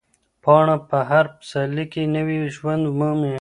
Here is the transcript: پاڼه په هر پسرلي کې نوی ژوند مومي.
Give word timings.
پاڼه 0.43 0.75
په 0.89 0.97
هر 1.09 1.25
پسرلي 1.37 1.85
کې 1.91 2.03
نوی 2.15 2.39
ژوند 2.55 2.83
مومي. 2.97 3.29